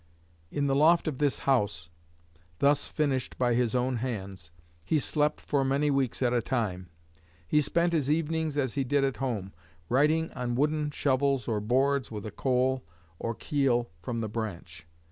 [0.49, 1.91] In the loft of this house,
[2.57, 4.49] thus finished by his own hands,
[4.83, 6.89] he slept for many weeks at a time.
[7.47, 9.53] He spent his evenings as he did at home,
[9.89, 12.83] writing on wooden shovels or boards with 'a coal,
[13.19, 14.87] or keel, from the branch.'